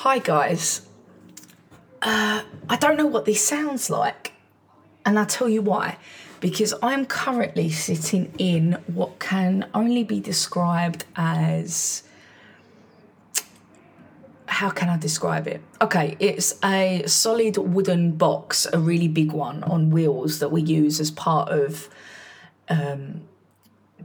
[0.00, 0.82] Hi, guys.
[2.02, 4.34] Uh, I don't know what this sounds like,
[5.06, 5.96] and I'll tell you why.
[6.38, 12.02] Because I'm currently sitting in what can only be described as.
[14.44, 15.62] How can I describe it?
[15.80, 21.00] Okay, it's a solid wooden box, a really big one on wheels that we use
[21.00, 21.88] as part of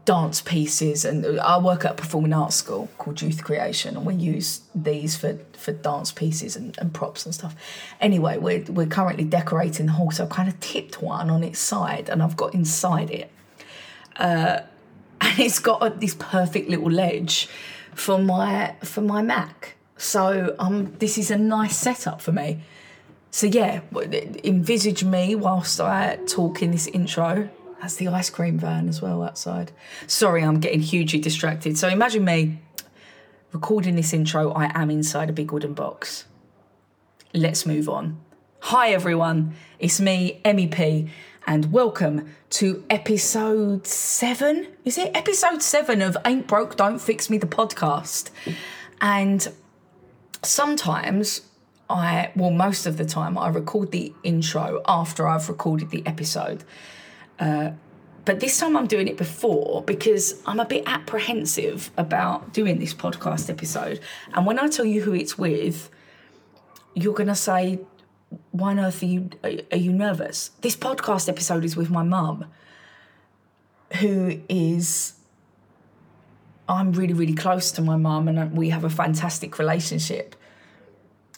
[0.05, 4.15] dance pieces and I work at a performing arts school called Youth Creation and we
[4.15, 7.55] use these for, for dance pieces and, and props and stuff.
[7.99, 11.59] Anyway, we're, we're currently decorating the hall so I've kind of tipped one on its
[11.59, 13.31] side and I've got inside it.
[14.15, 14.61] Uh,
[15.21, 17.47] and it's got a, this perfect little ledge
[17.93, 19.75] for my for my Mac.
[19.97, 22.61] So um, this is a nice setup for me.
[23.29, 23.81] So yeah,
[24.43, 27.49] envisage me whilst I talk in this intro.
[27.81, 29.71] That's the ice cream van as well outside.
[30.05, 31.79] Sorry, I'm getting hugely distracted.
[31.79, 32.59] So imagine me
[33.51, 34.51] recording this intro.
[34.51, 36.25] I am inside a big wooden box.
[37.33, 38.19] Let's move on.
[38.59, 41.09] Hi everyone, it's me, MEP,
[41.47, 44.67] and welcome to episode seven.
[44.85, 48.29] Is it episode seven of Ain't Broke, Don't Fix Me, the podcast?
[49.01, 49.51] And
[50.43, 51.41] sometimes
[51.89, 56.63] I, well, most of the time, I record the intro after I've recorded the episode.
[57.41, 57.71] Uh,
[58.23, 62.93] but this time I'm doing it before because I'm a bit apprehensive about doing this
[62.93, 63.99] podcast episode.
[64.33, 65.89] And when I tell you who it's with,
[66.93, 67.79] you're going to say,
[68.51, 70.51] why on earth are you, are you nervous?
[70.61, 72.45] This podcast episode is with my mum,
[73.99, 75.13] who is
[76.69, 80.35] I'm really, really close to my mum and we have a fantastic relationship.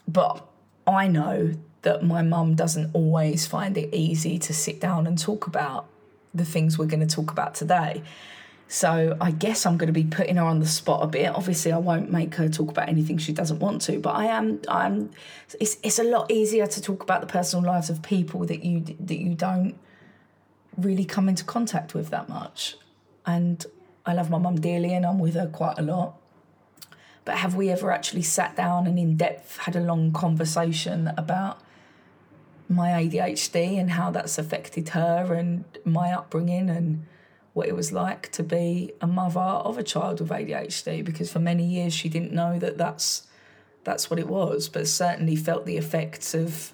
[0.07, 0.45] But
[0.85, 5.47] I know that my mum doesn't always find it easy to sit down and talk
[5.47, 5.87] about
[6.33, 8.03] the things we're going to talk about today.
[8.67, 11.27] So I guess I'm going to be putting her on the spot a bit.
[11.27, 14.61] Obviously, I won't make her talk about anything she doesn't want to, but I am.
[14.67, 15.11] I'm.
[15.59, 18.79] It's it's a lot easier to talk about the personal lives of people that you
[18.99, 19.75] that you don't
[20.75, 22.75] really come into contact with that much.
[23.25, 23.63] And
[24.05, 26.15] I love my mum dearly, and I'm with her quite a lot.
[27.25, 31.61] But have we ever actually sat down and in depth had a long conversation about
[32.73, 37.05] my ADHD and how that's affected her and my upbringing and
[37.53, 41.39] what it was like to be a mother of a child with ADHD because for
[41.39, 43.27] many years she didn't know that that's
[43.83, 46.73] that's what it was but certainly felt the effects of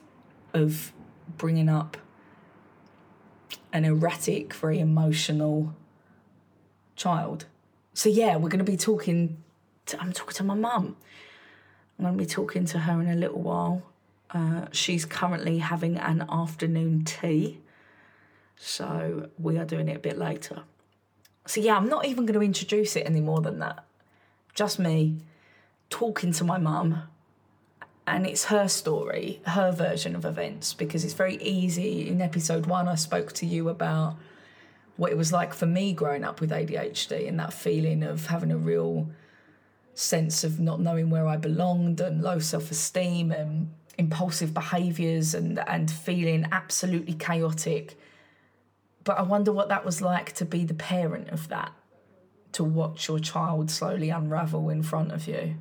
[0.54, 0.94] of
[1.38, 1.98] bringing up
[3.72, 5.76] an erratic very emotional
[6.96, 7.46] child.
[7.94, 9.44] So yeah we're going to be talking
[9.88, 10.96] to, I'm talking to my mum.
[11.98, 13.84] I'm going to be talking to her in a little while
[14.32, 17.60] uh, she's currently having an afternoon tea,
[18.56, 20.64] so we are doing it a bit later.
[21.46, 23.84] So, yeah, I'm not even going to introduce it any more than that.
[24.54, 25.18] Just me
[25.90, 27.04] talking to my mum,
[28.06, 32.08] and it's her story, her version of events, because it's very easy.
[32.08, 34.16] In episode one, I spoke to you about
[34.96, 38.52] what it was like for me growing up with ADHD and that feeling of having
[38.52, 39.10] a real
[39.94, 45.60] sense of not knowing where I belonged and low self esteem and impulsive behaviors and
[45.68, 48.00] and feeling absolutely chaotic.
[49.04, 51.74] But i wonder what that was like to be the parent of that
[52.54, 55.56] to watch your child slowly unravel in front of you.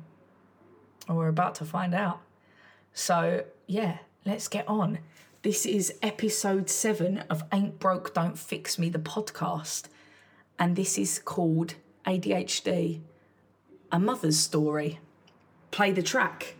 [1.07, 2.21] And we're about to find out.
[2.93, 4.99] So yeah let's get on.
[5.41, 9.85] This is episode 7 of ain't broke don't fix me the podcast.
[10.57, 11.75] And this is called
[12.07, 13.01] adhd
[13.91, 14.99] a mother's story.
[15.71, 16.55] Play the track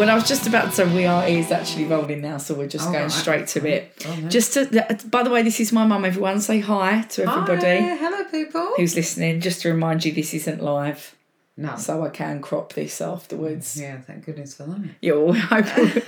[0.00, 2.68] Well, I was just about to say we are is actually rolling now, so we're
[2.68, 3.12] just going right.
[3.12, 3.92] straight to it.
[4.06, 4.28] Oh.
[4.30, 6.06] Just to, by the way, this is my mum.
[6.06, 8.72] Everyone, say hi to everybody Hi, hello, people.
[8.78, 9.42] who's listening.
[9.42, 11.14] Just to remind you, this isn't live,
[11.60, 11.76] no.
[11.76, 13.76] so I can crop this afterwards.
[13.76, 14.80] Mm, yeah, thank goodness for that.
[15.00, 16.02] Yeah, well, we're hoping,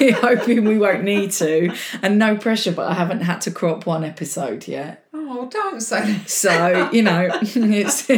[0.00, 2.72] we're hoping we won't need to, and no pressure.
[2.72, 5.02] But I haven't had to crop one episode yet.
[5.14, 6.28] Oh, don't say that.
[6.30, 8.08] So you know, it's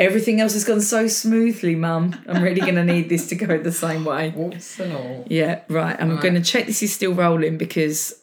[0.00, 2.14] everything else has gone so smoothly, Mum.
[2.26, 4.30] I'm really going to need this to go the same way.
[4.30, 5.24] Whoops and all.
[5.28, 5.96] Yeah, right.
[6.00, 6.20] I'm Right.
[6.22, 8.14] going to check this is still rolling because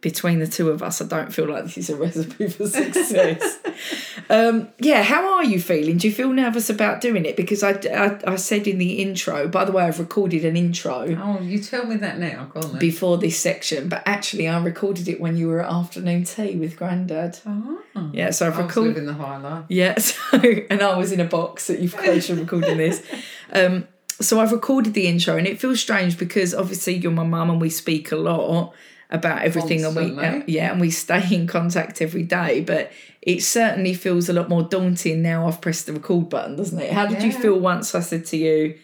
[0.00, 3.58] between the two of us, I don't feel like this is a recipe for success.
[4.30, 5.98] um, yeah, how are you feeling?
[5.98, 7.36] Do you feel nervous about doing it?
[7.36, 11.16] Because I, I, I said in the intro, by the way, I've recorded an intro
[11.20, 12.50] Oh, you tell me that now.
[12.54, 16.56] On before this section, but actually I recorded it when you were at afternoon tea
[16.56, 17.38] with Grandad.
[17.46, 17.80] oh,
[18.12, 18.94] Yeah, so I've recorded.
[18.94, 19.64] living the high life.
[19.68, 20.38] Yeah, so
[20.70, 23.02] and I was in a box that you've closed from recording this.
[23.54, 23.86] Um,
[24.18, 27.60] so I've recorded the intro, and it feels strange because obviously you're my mum, and
[27.60, 28.72] we speak a lot
[29.12, 32.62] about everything, and we uh, yeah, and we stay in contact every day.
[32.62, 35.46] But it certainly feels a lot more daunting now.
[35.46, 36.92] I've pressed the record button, doesn't it?
[36.92, 38.78] How did you feel once I said to you,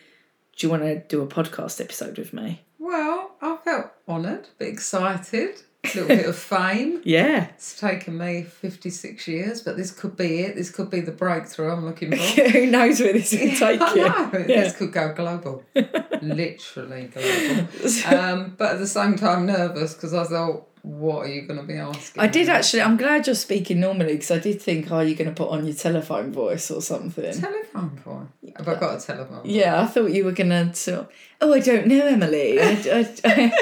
[0.56, 4.69] "Do you want to do a podcast episode with me?" Well, I felt honoured, but
[4.69, 5.62] excited.
[5.84, 7.00] A little bit of fame.
[7.04, 10.56] Yeah, It's taken me 56 years, but this could be it.
[10.56, 12.16] This could be the breakthrough I'm looking for.
[12.50, 14.02] who knows where this will take I you?
[14.08, 14.30] know.
[14.34, 14.42] Yeah.
[14.64, 15.64] This could go global.
[16.22, 17.69] Literally global.
[18.14, 21.66] Um, but at the same time, nervous because I thought, what are you going to
[21.66, 22.22] be asking?
[22.22, 22.82] I did actually.
[22.82, 25.64] I'm glad you're speaking normally because I did think, "Are you going to put on
[25.66, 28.50] your telephone voice or something?" Telephone boy.
[28.56, 29.42] Have I got a telephone?
[29.42, 29.46] Voice?
[29.52, 30.34] Yeah, I thought you were
[30.75, 30.98] sort.
[31.00, 31.08] of,
[31.40, 32.60] Oh, I don't know, Emily.
[32.60, 33.52] I, I, I,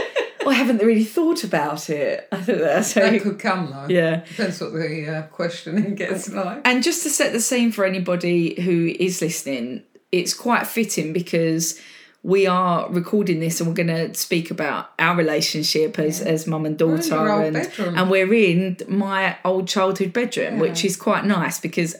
[0.40, 2.26] well, I haven't really thought about it.
[2.32, 3.86] I thought that's how That you, could come though.
[3.88, 4.24] yeah.
[4.24, 6.62] Depends what the uh, questioning gets like.
[6.64, 9.82] And just to set the scene for anybody who is listening,
[10.12, 11.80] it's quite fitting because
[12.26, 16.66] we are recording this and we're going to speak about our relationship as as mum
[16.66, 20.60] and We're daughter, old and and we're in my old childhood bedroom, Yeah.
[20.60, 21.94] which is quite nice because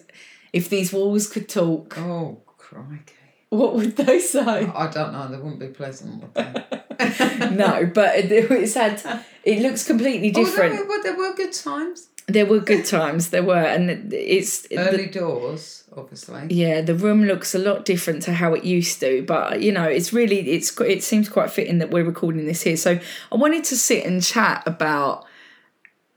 [0.53, 3.15] if these walls could talk, Oh, crikey.
[3.51, 4.67] what would they say?
[4.67, 5.29] I don't know.
[5.29, 7.51] They wouldn't be pleasant, would they?
[7.63, 9.01] no, but it, it's had.
[9.47, 10.73] It looks completely oh, different.
[10.73, 12.09] Oh, there, were, there were good times.
[12.29, 13.31] There were good times.
[13.31, 16.43] There were, and it's the- Early doors, obviously.
[16.51, 16.81] yeah.
[16.81, 20.13] The room looks a lot different to how it used to, but you know, it's
[20.13, 22.77] really it's it seems quite fitting that we're recording this here.
[22.77, 22.99] So
[23.31, 25.25] I wanted to sit and chat about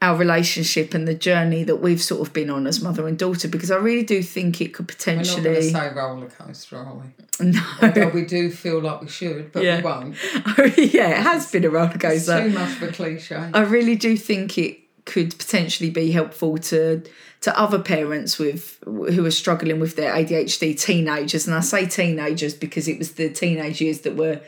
[0.01, 3.49] our relationship and the journey that we've sort of been on as mother and daughter
[3.49, 6.27] because I really do think it could potentially We're not going to potentially say roller
[6.29, 7.45] coaster, are we?
[7.51, 9.77] no Although we do feel like we should, but Yeah.
[9.77, 10.15] we won't.
[10.57, 13.35] Oh, yeah it has been a roller It's coaster too much of a cliche.
[13.53, 17.03] I really do think it could potentially be helpful to
[17.41, 21.47] to other parents with who are struggling with their ADHD teenagers.
[21.47, 24.41] And I say teenagers because it was the teenage years that were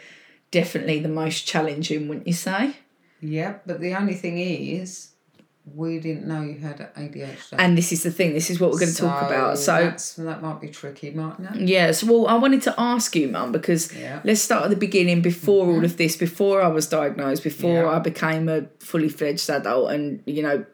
[0.52, 2.76] definitely the most challenging wouldn't you say?
[3.22, 5.11] Yeah, but the only thing is,
[5.66, 7.56] we didn't know you had ADHD.
[7.58, 9.94] and this is the thing this is what we're going to talk about so
[10.24, 11.68] that might be tricky, mightn't it?
[11.68, 14.22] Yes, well, I wanted to ask you, Mum, because Yeah.
[14.24, 15.86] let's start at the beginning before all mm-hmm.
[15.86, 17.90] of this, before I was diagnosed, before Yeah.
[17.90, 20.66] I became a fully fledged adult, and you know,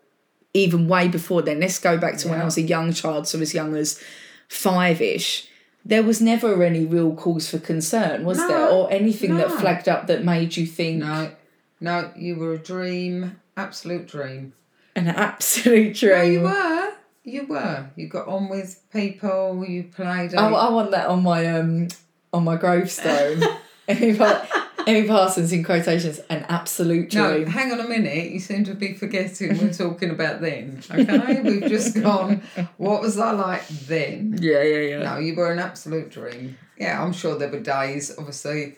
[0.53, 1.59] even way before then.
[1.59, 4.01] Let's go back to when I was a young child, so as young as
[4.47, 5.47] five ish.
[5.85, 9.87] There was never any real cause for concern, was No, there, or anything that flagged
[9.87, 11.31] up that made you think No,
[11.79, 14.53] no, you were a dream, absolute dream.
[14.97, 16.93] An absolute No, you were.
[17.23, 17.89] You were.
[17.95, 19.63] You got on with people.
[19.65, 20.33] You played.
[20.33, 21.87] i want that on my um
[22.33, 23.43] on my gravestone.
[23.87, 27.45] Emmy, Pa- Emmy Parsons in quotations, an absolute dream.
[27.45, 28.31] No, hang on a minute.
[28.31, 30.81] You seem to be forgetting we're talking about then.
[30.91, 32.41] Okay, we've just gone.
[32.75, 34.39] What was I like then?
[34.41, 35.03] Yeah, yeah, yeah.
[35.03, 36.57] No, you were an absolute dream.
[36.77, 38.13] Yeah, I'm sure there were days.
[38.17, 38.75] Obviously,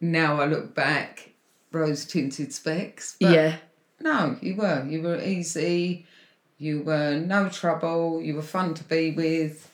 [0.00, 1.30] now I look back,
[1.70, 3.16] rose tinted specs.
[3.20, 3.56] Yeah,
[4.00, 4.84] No, you were.
[4.88, 6.06] You were easy.
[6.58, 8.20] You were no trouble.
[8.22, 9.70] You were fun to be with.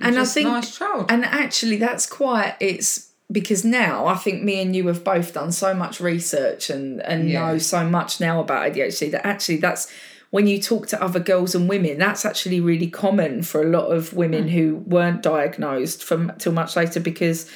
[0.00, 1.06] You're And I think- a nice child.
[1.10, 2.54] and actually, that's quite.
[2.60, 7.00] It's because now I think me and you have both done so much research and
[7.02, 7.46] and Yeah.
[7.52, 9.88] know so much now about ADHD that actually that's
[10.30, 13.86] when you talk to other girls and women, that's actually really common for a lot
[13.88, 14.48] of women Hmm.
[14.54, 17.46] who weren't diagnosed from till much later because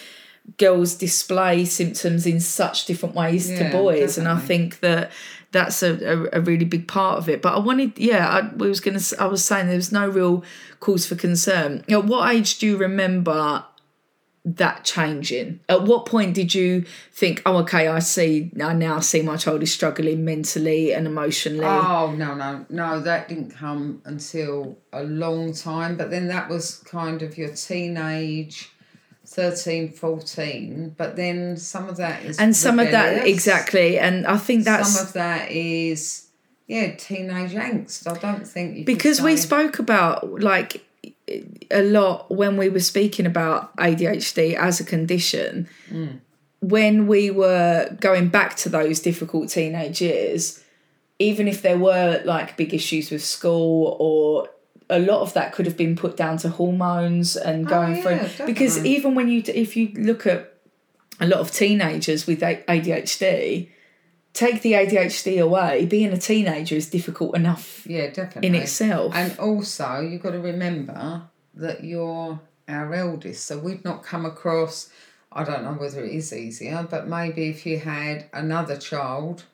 [0.59, 5.11] girls display symptoms in such different ways to Yeah, boys and i think that
[5.54, 8.68] that's a, a, a really big part of it but i wanted yeah i we
[8.68, 10.44] was gonna i was saying there was no real
[10.80, 13.64] cause for concern at what age do you remember
[14.44, 19.23] that changing at what point did you think oh okay i see i now see
[19.23, 23.00] my child is struggling mentally and emotionally Oh no no no!
[23.00, 25.96] That didn't come until a long time.
[25.96, 28.70] But then that was kind of your teenage,
[29.26, 30.95] 13, 14.
[30.97, 34.95] But then some of that is and some of that exactly and i think that's
[34.95, 36.28] Some of that is
[36.66, 38.07] yeah teenage angst.
[38.07, 40.85] I don't think because we spoke about like
[41.71, 46.21] a lot when we were speaking about ADHD as a condition mm.
[46.61, 50.62] when we were going back to those difficult teenage years
[51.19, 54.49] even if there were like big issues with school or
[54.91, 58.26] a lot of that could have been put down to hormones and going Oh, yeah,
[58.26, 58.97] through because definitely.
[58.97, 60.53] even when you if you look at
[61.21, 63.69] a lot of teenagers with ADHD
[64.33, 68.49] take the ADHD away, being a teenager is difficult enough Yeah, definitely.
[68.49, 69.14] in itself.
[69.14, 71.23] And also, you've got to remember
[71.55, 74.88] that you're our eldest, so we've not come across.
[75.31, 79.45] I don't know whether it is easier, but maybe if you had another child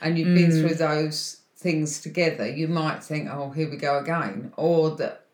[0.00, 0.60] and you've been Mm.
[0.60, 5.26] through those things together, you might think, oh, here we go again, or that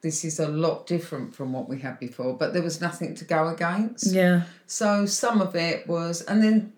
[0.00, 3.24] this is a lot different from what we had before, but there was nothing to
[3.24, 4.12] go against.
[4.12, 4.44] yeah.
[4.66, 6.72] So some of it was, and then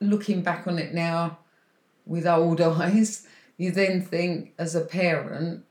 [0.00, 1.38] looking back on it now
[2.06, 3.26] with old eyes,
[3.56, 5.64] you then think as a parent,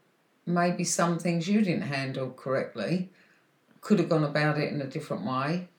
[0.46, 3.10] maybe some things you didn't handle correctly,
[3.79, 5.70] could have gone about it in a different way,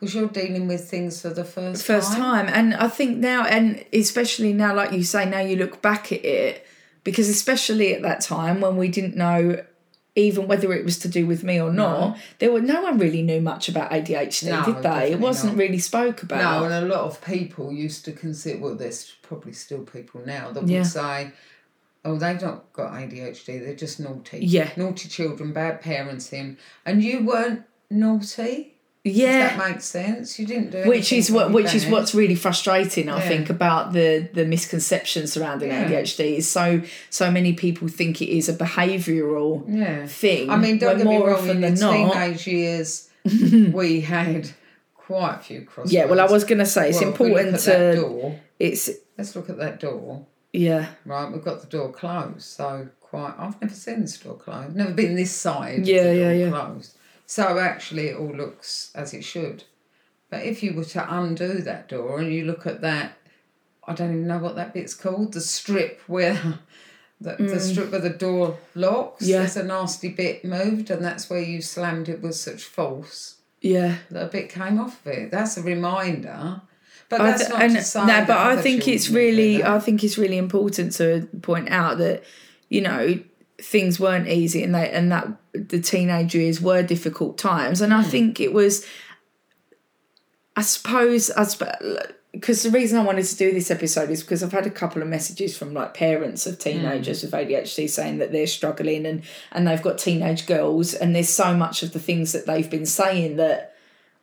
[0.00, 2.48] because you're dealing with things for the first first time.
[2.48, 6.24] And I think now, and especially now, like you say, now you look back at
[6.24, 6.66] it,
[7.04, 9.62] because especially at that time when we didn't know
[10.16, 13.22] even whether it was to do with me or not, there were no one really
[13.22, 15.12] knew much about ADHD, No, did they?
[15.12, 15.60] It wasn't not.
[15.60, 19.52] really spoke about No, and a lot of people used to consider, well, there's probably
[19.52, 20.78] still people now that Yeah.
[20.78, 21.30] would say,
[22.04, 24.40] oh, they've not got ADHD, they're just naughty.
[24.44, 24.70] Yeah.
[24.76, 26.56] Naughty children, bad parenting.
[26.84, 28.74] And you weren't naughty?
[29.04, 29.46] Yeah.
[29.52, 30.38] If that makes sense.
[30.38, 33.28] You didn't do which is what which is what's really frustrating i Yeah.
[33.28, 35.88] think about the the misconception surrounding Yeah.
[35.90, 40.06] adhd is so so many people think it is a behavioral Yeah.
[40.06, 43.08] thing I mean, don't get me wrong, in the teenage years,
[43.72, 44.50] we had
[44.94, 45.92] quite a few crosswords.
[45.92, 48.40] yeah well i was going to say it's Well, if we look important to door,
[48.58, 50.26] it's let's look at that door.
[50.52, 53.34] yeah Right, we've got the door closed, so quite.
[53.38, 54.76] I've never seen this door closed.
[54.76, 55.80] Never been this side.
[55.80, 56.50] of Yeah, yeah, yeah.
[56.50, 56.96] Closed.
[57.30, 59.62] So actually, it all looks as it should.
[60.30, 63.12] But if you were to undo that door and you look at that,
[63.86, 65.32] I don't even know what that bit's called.
[65.32, 66.58] The strip where.
[67.22, 69.28] The, the strip where the door locks, Mm.
[69.28, 69.38] Yeah.
[69.40, 73.96] there's a nasty bit moved, and that's where you slammed it with such force yeah
[74.10, 75.30] that a bit came off of it.
[75.30, 76.62] That's a reminder.
[77.10, 77.74] But I that's th- not and
[78.08, 79.62] no, but I think it's really.
[79.62, 82.24] I think it's really important to point out that,
[82.70, 83.18] you know,
[83.62, 88.02] things weren't easy, and they and that the teenage years were difficult times, and I
[88.02, 88.10] Hmm.
[88.10, 88.84] think it was.
[90.56, 91.46] I suppose I
[92.32, 95.02] because the reason I wanted to do this episode is because I've had a couple
[95.02, 99.66] of messages from like parents of teenagers with ADHD saying that they're struggling and and
[99.66, 103.36] they've got teenage girls and there's so much of the things that they've been saying
[103.36, 103.74] that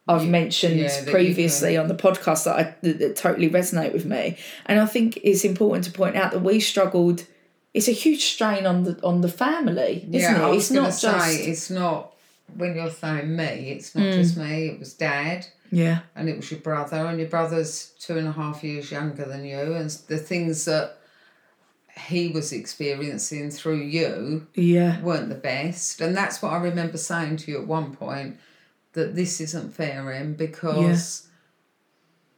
[0.07, 4.37] I've mentioned yeah, previously on the podcast that I that, that totally resonate with me.
[4.65, 7.25] And I think it's important to point out that we struggled.
[7.73, 10.55] It's a huge strain on the on the family, isn't yeah, it?
[10.55, 12.13] It's not say just it's not
[12.55, 13.71] when you're saying me.
[13.71, 14.13] It's not mm.
[14.13, 14.67] just me.
[14.67, 18.31] It was dad, yeah, and it was your brother, and your brother's two and a
[18.31, 20.97] half years younger than you, and the things that
[21.99, 27.37] he was experiencing through you yeah, weren't the best, and that's what I remember saying
[27.37, 28.37] to you at one point
[28.93, 31.27] that this isn't fair, Em, because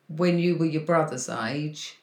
[0.09, 1.95] when you were your brother's age.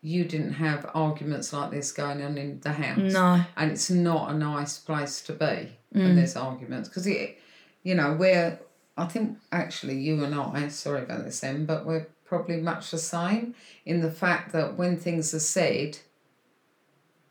[0.00, 3.12] You didn't have arguments like this going on in the house.
[3.12, 6.14] No, and it's not a nice place to be when mm.
[6.14, 6.88] there's arguments.
[6.88, 7.38] Because it
[7.82, 8.58] you know we're
[8.96, 12.98] i think actually you and i sorry about this then but we're probably much the
[12.98, 13.54] same
[13.86, 15.98] in the fact that when things are said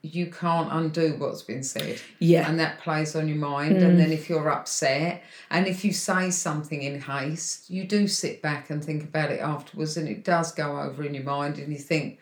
[0.02, 2.00] you can't undo what's been said.
[2.20, 3.78] Yeah, and that plays on your mind.
[3.78, 3.98] And mm.
[3.98, 8.70] then if you're upset and if you say something in haste you do sit back
[8.70, 11.80] and think about it afterwards and it does go over in your mind and you
[11.80, 12.20] think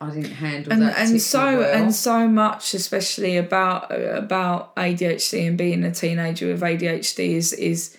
[0.00, 1.74] i didn't handle and that and so well.
[1.82, 7.96] and so much, especially about about ADHD and being a teenager with ADHD is is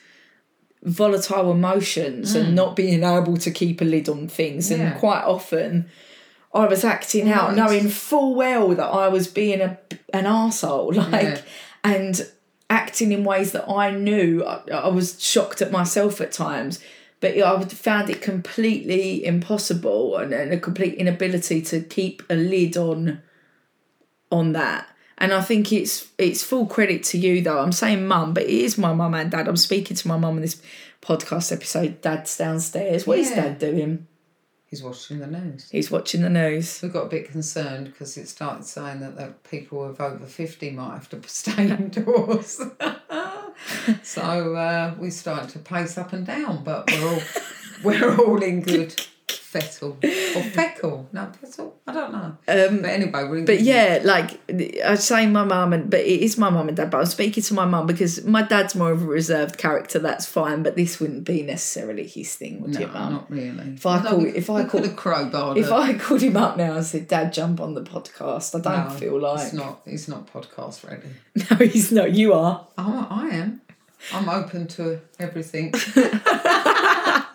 [0.84, 4.78] volatile emotions and not being able to keep a lid on things Mm.
[4.78, 4.84] Yeah.
[4.92, 5.90] and quite often
[6.54, 9.78] I was acting out knowing full well that I was being a
[10.14, 11.42] an arsehole like Yeah.
[11.84, 12.28] and
[12.70, 16.80] acting in ways that I knew I, I was shocked at myself at times
[17.20, 22.36] but yeah, I found it completely impossible and, and a complete inability to keep a
[22.36, 23.22] lid on
[24.32, 24.88] on that.
[25.18, 27.60] And I think it's it's full credit to you though.
[27.60, 29.48] I'm saying mum but it is my mum and dad.
[29.48, 30.62] I'm speaking to my mum in this
[31.02, 33.08] podcast episode dad's downstairs.
[33.08, 33.36] What is Yeah.
[33.48, 34.08] dad doing
[34.70, 38.28] he's watching the news he's watching the news We got a bit concerned because it
[38.28, 42.62] started saying that the people of over 50 might have to stay indoors.
[44.04, 47.22] so uh, we started to pace up and down, but we're all
[47.84, 48.96] we're all in good
[49.62, 51.06] fettle or feckle.
[51.14, 51.76] No, fettle.
[51.88, 52.38] I don't know.
[52.48, 54.40] Um, but anyway, we're in But yeah, like
[54.84, 56.90] I say, my mum and but it is my mum and dad.
[56.92, 60.00] But I'm speaking to my mum because my dad's more of a reserved character.
[60.00, 63.14] That's fine, but this wouldn't be necessarily his thing, would No, it, mum?
[63.14, 63.70] not really.
[63.76, 65.72] If I call- if I call- have crowbarred If.
[65.72, 69.00] I called him up now and said, "Dad, jump on the podcast," I don't No,
[69.00, 69.82] feel like it's not.
[69.86, 71.10] It's not podcast ready.
[71.36, 72.12] no, he's not.
[72.14, 72.68] You are.
[72.78, 73.62] Oh, I am.
[74.14, 75.74] I'm open to everything.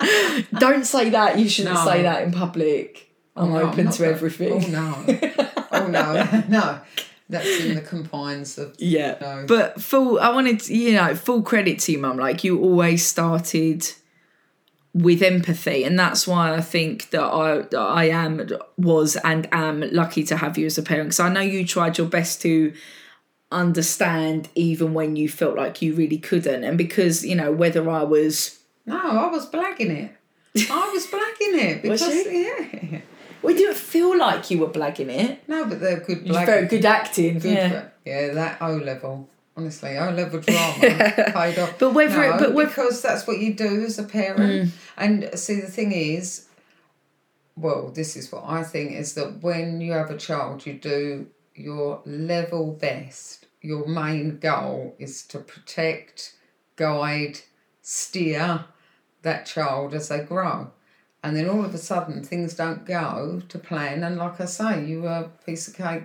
[0.59, 1.39] Don't say that.
[1.39, 1.85] You shouldn't No.
[1.85, 3.09] say that in public.
[3.37, 4.53] I'm No, open to that- everything.
[4.53, 5.19] Oh no.
[5.73, 6.43] oh no.
[6.49, 6.81] no.
[7.29, 9.17] That's in the confines of Yeah.
[9.21, 9.45] No.
[9.49, 12.19] But full, I wanted, to, you know, full credit to you, mum.
[12.19, 13.87] Like you always started
[14.95, 19.81] with empathy, and that's why I think that I that I am was and am
[19.93, 21.09] lucky to have you as a parent.
[21.09, 22.75] Because I know you tried your best to
[23.51, 28.03] understand even when you felt like you really couldn't, and because you know whether I
[28.03, 28.59] was.
[28.87, 30.13] No, I was blagging it.
[30.71, 33.01] I was blagging it because yeah.
[33.43, 35.49] We didn't feel like you were blagging it.
[35.49, 36.47] No, but they're good blagging.
[36.47, 37.39] very good acting.
[37.39, 37.69] Good yeah.
[37.69, 39.29] for- yeah, that O level.
[39.57, 41.79] Honestly, O level drama paid off.
[41.79, 44.69] But whether no, it- but whether- because that's what you do as a parent.
[44.69, 44.71] Mm.
[44.97, 46.47] And see, the thing is,
[47.57, 51.27] well, this is what I think is that when you have a child, you do
[51.55, 53.47] your level best.
[53.61, 56.35] Your main goal is to protect,
[56.77, 57.41] guide,
[57.83, 58.65] steer
[59.23, 60.71] that child as they grow.
[61.23, 64.03] And then all of a sudden, things don't go to plan.
[64.03, 66.05] And like I say, you were a piece of cake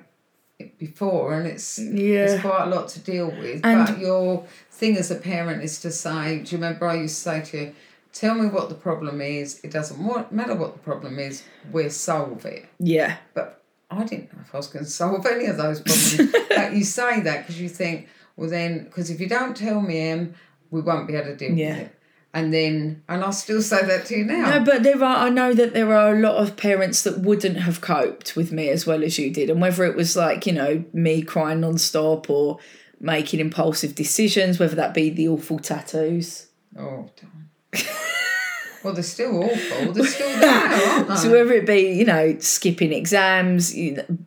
[0.78, 2.26] before, and it's Yeah.
[2.26, 3.62] it's quite a lot to deal with.
[3.64, 7.16] And- but your thing as a parent is to say, do you remember I used
[7.16, 7.74] to say to you,
[8.14, 9.60] tell me what the problem is.
[9.64, 10.00] It doesn't
[10.32, 11.44] matter what the problem is.
[11.72, 12.66] We'll solve it.
[12.80, 13.18] Yeah.
[13.34, 16.34] But I didn't know if I was going to solve any of those problems.
[16.50, 20.00] but you say that because you think, well, then, because if you don't tell me,
[20.10, 20.36] Em,
[20.72, 21.70] we won't be able to deal Yeah.
[21.70, 21.94] with it.
[22.34, 24.60] And then, and I'll still say that to you now.
[24.60, 25.26] No, but there are.
[25.26, 28.70] I know that there are a lot of parents that wouldn't have coped with me
[28.70, 32.30] as well as you did, and whether it was like you know me crying non-stop
[32.30, 32.60] or
[33.00, 36.48] making impulsive decisions, whether that be the awful tattoos.
[36.78, 37.50] Oh, damn.
[38.88, 39.92] well, they're still awful.
[39.92, 41.16] They're still there, aren't they?
[41.18, 43.74] So whether it be you know skipping exams,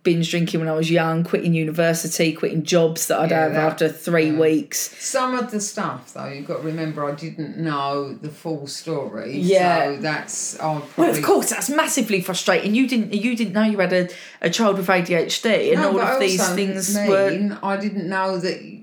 [0.02, 3.72] binge drinking when I was young, quitting university, quitting jobs that I'd Yeah, have that-
[3.72, 4.38] after three yeah.
[4.38, 4.78] weeks.
[5.02, 9.38] Some of the stuff, though, you've got to remember, I didn't know the full story.
[9.38, 9.94] Yeah.
[9.96, 10.58] So that's.
[10.60, 12.74] Well, of course, that's massively frustrating.
[12.74, 14.08] You didn't you didn't know you had a,
[14.42, 18.79] a child with ADHD, and No, all of these things were I didn't know that.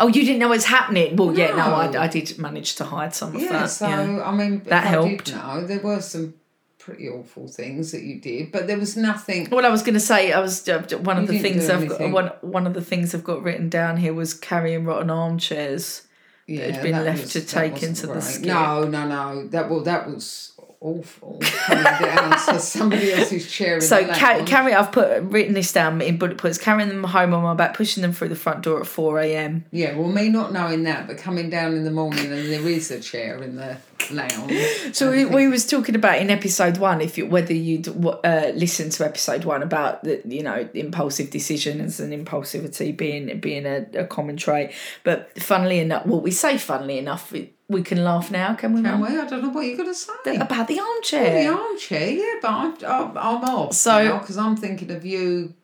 [0.00, 1.16] Oh, you didn't know it was happening.
[1.16, 1.98] Well, yeah, no, No.
[1.98, 3.66] I, I did manage to hide some of Yeah, that.
[3.70, 4.22] so yeah.
[4.24, 5.32] I mean, That I helped.
[5.34, 6.34] No, there were some
[6.78, 9.48] pretty awful things that you did, but there was nothing.
[9.50, 11.88] Well, I was going to say, I was uh, one of You the things I've
[11.88, 12.10] got.
[12.10, 16.06] One one of the things I've got written down here was carrying rotten armchairs.
[16.48, 18.46] Yeah, had been that left was- to take into the skip.
[18.46, 19.46] No, no, no.
[19.48, 20.51] That well, that was
[20.82, 21.38] awful.
[21.40, 23.80] Coming down to somebody else's chair.
[23.80, 24.48] So the ca- lounge.
[24.48, 24.74] carry.
[24.74, 26.58] I've put written this down in bullet points.
[26.58, 29.64] Carrying them home on my back, pushing them through the front door at four a.m.
[29.70, 32.90] Yeah, well, me not knowing that, but coming down in the morning and there is
[32.90, 33.78] a chair in the
[34.10, 34.52] lounge.
[34.92, 38.90] So we, we was talking about in episode one, if you whether you'd uh, listen
[38.90, 44.04] to episode one about the you know impulsive decisions and impulsivity being being a, a
[44.04, 44.72] common trait.
[45.04, 48.82] But funnily enough, well, we say funnily enough, we, we can laugh now, can we?
[48.82, 49.12] Can Mum?
[49.12, 49.18] we?
[49.18, 50.36] I don't know what you're going to say.
[50.36, 51.42] About the Oh, armchair.
[51.44, 55.54] the armchair, yeah, but I'm, I'm, I'm off So- because I'm thinking of you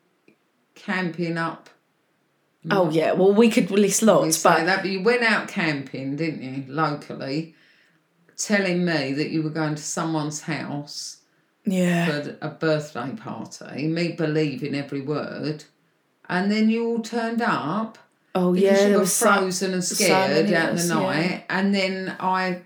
[0.75, 1.69] camping up.
[2.69, 6.17] Oh yeah, well we could list You lots, but that, but you went out camping,
[6.17, 7.55] didn't you, locally,
[8.37, 11.17] telling me that you were going to someone's house
[11.65, 15.63] yeah, for a birthday party, me believing every word,
[16.27, 17.97] and then you all turned up
[18.35, 20.89] oh because yeah, you were was so, frozen and scared of out in the us,
[20.89, 20.95] yeah.
[20.95, 22.61] night, and then I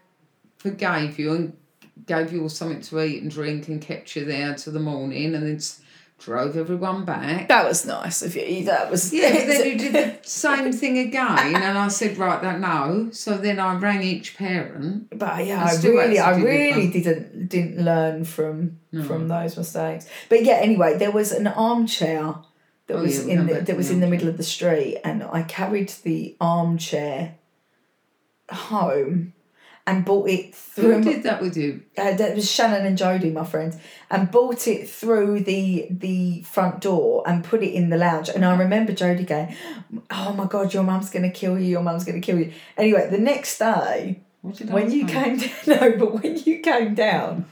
[0.58, 1.58] forgave you and
[2.06, 5.36] gave you all something to eat and drink and kept you there till the morning,
[5.36, 5.60] and then
[6.24, 7.50] drove everyone back.
[7.50, 8.66] That was nice of you.
[8.66, 12.42] That was Yeah, but then you did the same thing again, and I said, right,
[12.42, 13.10] that no.
[13.12, 15.18] So then I rang each parent.
[15.18, 20.08] But yeah, I really, I really didn't didn't learn from from those mistakes.
[20.30, 22.36] But yeah, anyway, there was an armchair
[22.88, 25.24] that Oh, was yeah, in the, that was in the middle of the street, and
[25.24, 27.36] I carried the armchair
[28.52, 29.34] home
[29.86, 30.94] and bought it through.
[31.00, 31.82] Who did that with you?
[31.98, 33.78] uh, that was Shannon and Jody, my friends,
[34.10, 38.30] and bought it through the the front door and put it in the lounge.
[38.30, 39.56] And I remember Jody going,
[40.10, 41.66] "Oh my god, your mum's gonna kill you!
[41.68, 45.38] Your mum's gonna kill you!" Anyway, the next day What did I when you came
[45.38, 47.46] down, no, but when you came down,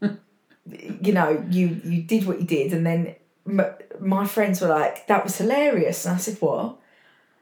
[1.00, 3.14] you know, you you did what you did, and then
[3.48, 6.76] m- my friends were like, "That was hilarious," and I said, "What?"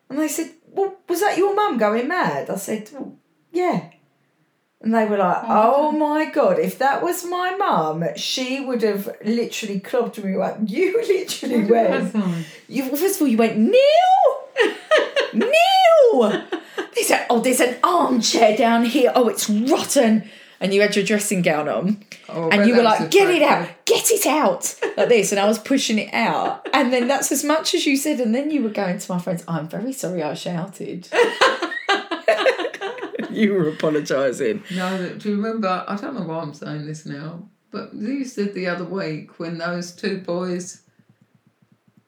[0.09, 3.15] And they said, "Well, was that your mum going mad?" I said, well,
[3.53, 3.91] "Yeah."
[4.81, 6.59] And they were like, "Oh, oh my god!
[6.59, 10.59] If that was my mum, she would have literally clubbed me up.
[10.67, 12.15] You literally went.
[12.69, 14.25] You first of all, you went Neil,
[15.35, 16.43] Neil.
[16.95, 19.13] They said, "Oh, there's an armchair down here.
[19.15, 20.29] Oh, it's rotten."
[20.63, 23.69] And you had your dressing gown on, Oh, and you were like, "Get it out,
[23.85, 25.33] get it out," like this.
[25.33, 28.21] And I was pushing it out, and then that's as much as you said.
[28.21, 31.09] And then you were going to my friends, "I'm very sorry, I shouted."
[33.31, 34.63] you were apologising.
[34.75, 35.85] No, do you remember?
[35.89, 37.49] I don't know why I'm saying this now.
[37.71, 40.82] But you said the other week when those two boys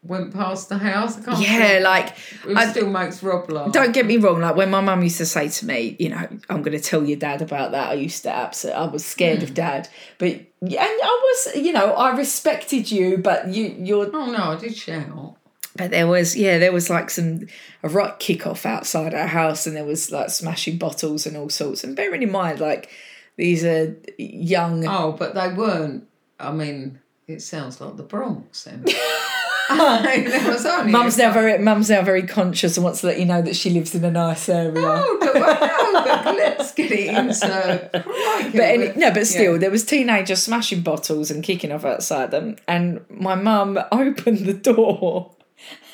[0.04, 1.18] went past the house.
[1.18, 2.14] I can't Yeah, like
[2.46, 3.72] it I- still makes Rob laugh.
[3.72, 4.40] Don't get me wrong.
[4.40, 7.04] Like when my mum used to say to me, you know, I'm going to tell
[7.04, 7.90] your dad about that.
[7.90, 9.44] I used to absolutely, I was scared Hmm.
[9.44, 9.88] of dad,
[10.18, 10.28] but
[10.60, 14.10] and I was, you know, I respected you, but you, you're.
[14.14, 15.36] Oh no, I did shout.
[15.76, 17.48] But there was, yeah, there was like some
[17.82, 21.48] a right kick off outside our house, and there was like smashing bottles and all
[21.50, 21.82] sorts.
[21.82, 22.90] And bearing in mind, like
[23.36, 24.86] these are young.
[24.86, 26.06] Oh, but they weren't.
[26.38, 28.68] I mean, it sounds like the Bronx.
[29.68, 29.80] Then.
[29.80, 33.08] I mean, there was only Mum's now very, mum's now very conscious and wants to
[33.08, 34.72] let you know that she lives in a nice area.
[34.72, 37.90] No, oh, but, well, but let's get it into.
[37.92, 39.58] But any, no, but still, yeah.
[39.58, 44.54] there was teenagers smashing bottles and kicking off outside them, and my mum opened the
[44.54, 45.34] door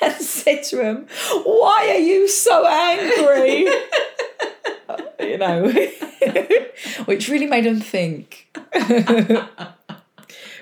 [0.01, 1.07] and said to him,
[1.43, 3.67] "Why are you so angry?"
[5.19, 5.71] you know,
[7.05, 8.47] which really made him think.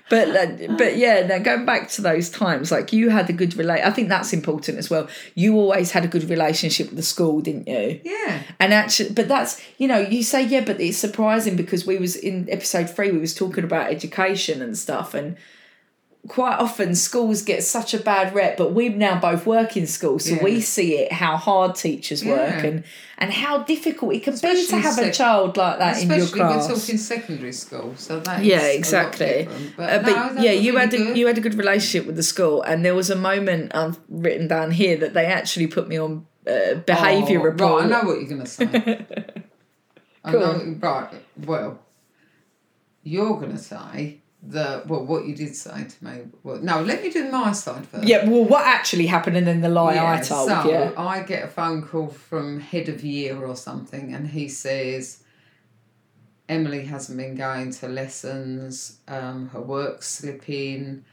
[0.10, 3.56] But uh, but yeah, now going back to those times, like you had a good
[3.56, 3.84] relate.
[3.84, 5.08] I think that's important as well.
[5.36, 8.02] You always had a good relationship with the school, didn't you?
[8.04, 8.42] Yeah.
[8.60, 12.16] And actually, but that's you know, you say yeah, but it's surprising because we was
[12.16, 15.38] in episode three, we was talking about education and stuff, and
[16.30, 20.24] quite often schools get such a bad rep, but we now both work in schools,
[20.26, 20.44] so Yeah.
[20.44, 22.66] we see it how hard teachers work Yeah.
[22.70, 22.84] and
[23.18, 26.20] and how difficult it can be to Especially have a child like that in your
[26.20, 29.50] Especially we're talking secondary school, so that's Yeah, exactly.
[29.76, 31.18] But, Uh, but that yeah, you really had a, good.
[31.18, 34.48] you had a good relationship with the school, and there was a moment I've written
[34.48, 37.84] down here that they actually put me on uh, behaviour Oh, report.
[37.84, 38.66] Right, I know what you're going to say.
[40.24, 41.10] I Go know, right.
[41.46, 41.80] Well,
[43.04, 46.22] you're going to say the well, what you did say to me.
[46.44, 48.08] Well, no, let me do my side first.
[48.08, 50.50] Yeah, well, what actually happened, and then the lie I told.
[50.50, 50.56] You.
[50.56, 54.48] So yeah, I get a phone call from head of year or something, and he
[54.48, 55.24] says
[56.48, 59.00] Emily hasn't been going to lessons.
[59.08, 61.04] Um, her work's slipping.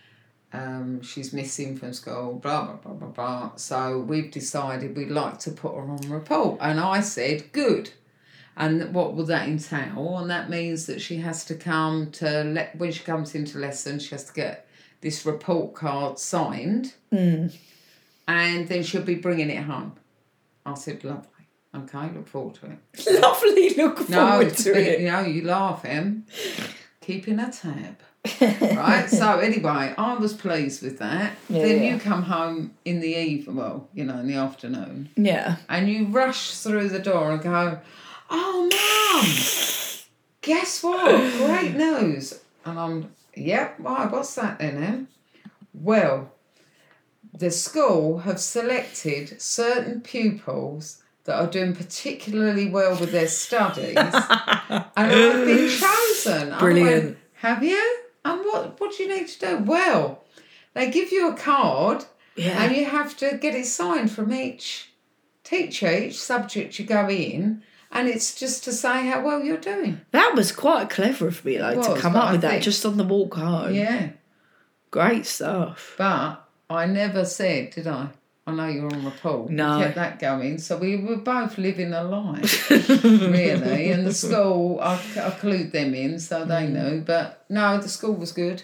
[0.52, 2.34] Um, she's missing from school.
[2.34, 3.56] Blah blah blah blah blah.
[3.56, 7.90] So we've decided we'd like to put her on report, and I said good.
[8.56, 10.16] And what will that entail?
[10.18, 13.98] And that means that she has to come to let when she comes into lesson,
[13.98, 14.66] she has to get
[15.02, 17.48] this report card signed hmm.
[18.26, 19.92] and then she'll be bringing it home.
[20.64, 21.30] I said, lovely.
[21.74, 23.20] Okay, look forward to it.
[23.20, 23.74] lovely.
[23.74, 25.00] Look forward it's to been- it.
[25.00, 26.24] you know, you laugh, Em.
[27.02, 27.98] Keeping a tab.
[28.40, 29.08] right?
[29.08, 31.36] So anyway, I was pleased with that.
[31.48, 31.94] Yeah, then yeah.
[31.94, 36.06] you come home in the evening, well, you know, in the afternoon, Yeah, and you
[36.06, 37.78] rush through the door and go,
[38.30, 40.04] "Oh, mum,
[40.40, 41.32] guess what?
[41.38, 44.06] Great news!" And I'm, "Yep, why?
[44.06, 45.08] What's that then, Em?"
[45.74, 46.32] Well,
[47.32, 54.84] the school have selected certain pupils that are doing particularly well with their studies, and
[54.96, 56.58] I've been chosen.
[56.58, 57.04] Brilliant.
[57.04, 57.98] went, have you?
[58.24, 58.80] And what?
[58.80, 59.58] What do you need to do?
[59.58, 60.24] Well,
[60.74, 62.04] they give you a card,
[62.36, 62.62] yeah.
[62.62, 64.92] and you have to get it signed from each
[65.44, 67.62] teacher, each subject you go in,
[67.98, 70.00] and it's just to say how well you're doing.
[70.12, 72.84] that was quite clever of me, though, to come up I with that think- just
[72.86, 73.74] on the walk home.
[73.74, 74.10] Yeah,
[74.90, 75.94] Great stuff.
[75.98, 78.08] but I never said, did I?
[78.48, 79.50] I know you're on report.
[79.50, 79.78] No.
[79.78, 82.42] We kept that going, so we were both living a lie,
[83.04, 83.90] really.
[83.90, 86.48] And the school, I, I clued them in, so Mm.
[86.48, 87.00] they knew.
[87.00, 88.62] But no, the school was good.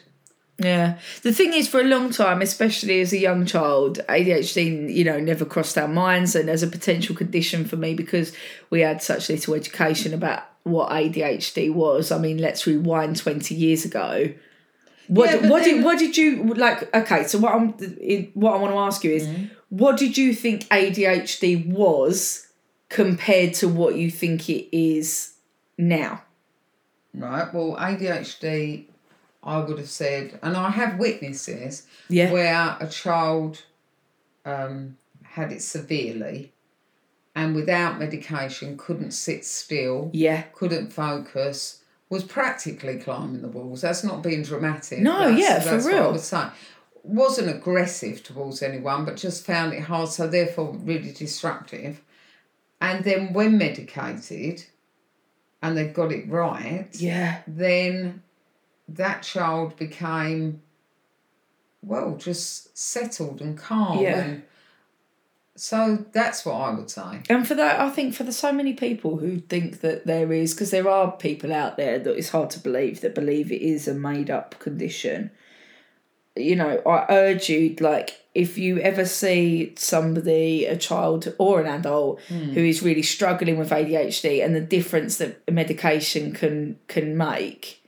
[0.62, 0.98] Yeah.
[1.22, 5.18] The thing is, for a long time, especially as a young child, ADHD, you know,
[5.18, 8.33] never crossed our minds and as a potential condition for me because
[8.70, 12.12] we had such little education about what ADHD was.
[12.12, 14.33] I mean, let's rewind 20 years ago.
[15.09, 16.94] What, Yeah, what then- did what did you like?
[16.94, 17.68] Okay, so what I'm
[18.35, 19.44] what I want to ask you is, Mm-hmm.
[19.70, 22.46] what did you think ADHD was
[22.88, 25.33] compared to what you think it is
[25.77, 26.22] now?
[27.14, 27.53] Right.
[27.53, 28.85] Well, ADHD,
[29.42, 33.62] I would have said, and I have witnessed this, Yeah, where a child
[34.44, 36.52] um, had it severely
[37.35, 43.81] and without medication couldn't sit still, yeah, couldn't focus, was practically climbing the walls.
[43.81, 44.98] That's not being dramatic.
[45.00, 46.12] No, That's- yeah, for that's What I real.
[46.12, 46.46] would say.
[47.05, 52.00] Wasn't aggressive towards anyone, but just found it hard, so therefore really disruptive.
[52.81, 54.64] And then when medicated
[55.62, 57.40] and they've got it right, yeah.
[57.46, 58.22] then
[58.88, 60.62] that child became
[61.83, 64.18] well just settled and calm Yeah.
[64.18, 64.42] and
[65.55, 67.21] so that's what I would say.
[67.29, 70.55] And for that, I think for the so many people who think that there is,
[70.55, 73.87] because there are people out there that it's hard to believe that believe it is
[73.87, 75.31] a made up condition.
[76.35, 81.66] You know, I urge you, like, if you ever see somebody, a child or an
[81.66, 82.53] adult, hmm.
[82.53, 87.82] who is really struggling with ADHD and the difference that medication can can make,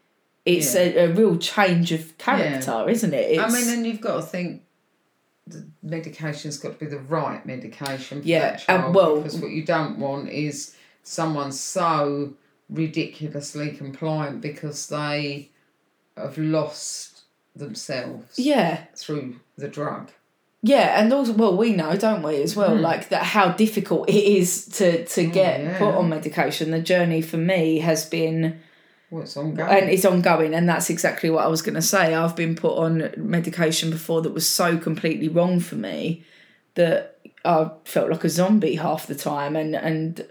[0.45, 3.33] it's a, a real change of character, isn't it?
[3.33, 4.63] It's, I mean, and you've got to think
[5.47, 8.95] the medication's got to be the right medication for Yeah, that and child.
[8.95, 12.35] well- because what you don't want is someone so
[12.71, 15.51] ridiculously compliant because they
[16.17, 17.23] have lost
[17.57, 20.11] themselves yeah, through the drug.
[20.63, 22.83] yeah, and also, well, we know, don't we, as well, Hmm.
[22.83, 25.79] like that how difficult it is to to get Oh, yeah.
[25.79, 26.71] put on medication.
[26.71, 28.61] The journey for me has been.
[29.11, 29.69] Well, ongoing.
[29.71, 32.77] and it's ongoing and that's exactly what i was going to say i've been put
[32.77, 36.25] on medication before that was so completely wrong for me
[36.75, 40.27] that i felt like a zombie half the time and and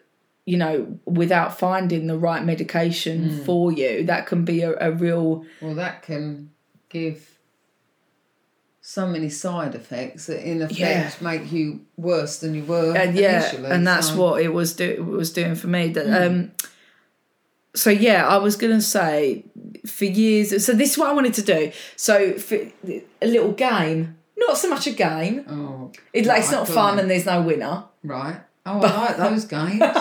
[0.45, 3.43] you know without finding the right medication Hmm.
[3.45, 6.49] for you that can be a, a real well, that can
[6.89, 7.29] give
[8.81, 11.09] so many side effects that in effect Yeah.
[11.21, 13.69] make you worse than you were and yeah initially.
[13.71, 16.51] and that's so- what it was do it was doing for me that um
[17.75, 19.43] so yeah i was gonna say
[19.86, 22.55] for years so this is what i wanted to do so for
[22.86, 27.09] a little game not so much a game Oh, It, like, it's not fun and
[27.09, 27.86] there's no winner.
[28.03, 28.41] Right.
[28.65, 29.81] Oh, I like those games.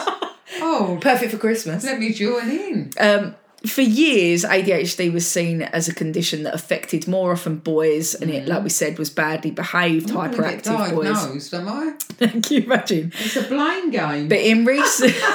[0.61, 1.82] Oh, Perfect for Christmas.
[1.85, 2.90] let me join in.
[3.00, 3.35] Um,
[3.66, 8.48] for years, ADHD was seen as a condition that affected more often boys, and it,
[8.48, 8.72] like we mm.
[8.72, 11.55] said, was badly behaved, I'm gonna get hyperactive boys.
[11.55, 11.94] am I?
[12.18, 13.12] Can you imagine?
[13.14, 14.29] It's a blame game.
[14.29, 15.14] But in recent,